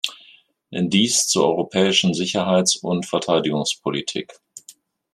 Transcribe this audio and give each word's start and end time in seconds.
Dies 0.71 1.27
zur 1.27 1.45
europäischen 1.49 2.15
Sicherheits- 2.15 2.75
und 2.75 3.05
Verteidigungspolitik. 3.05 4.33